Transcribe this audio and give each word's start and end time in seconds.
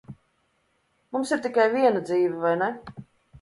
Mums 1.17 1.33
ir 1.37 1.43
tikai 1.43 1.67
viena 1.75 2.03
dzīve, 2.09 2.41
vai 2.47 2.55
ne? 2.65 2.73